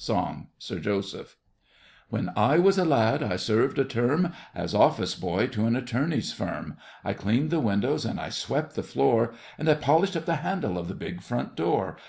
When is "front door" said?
11.20-11.96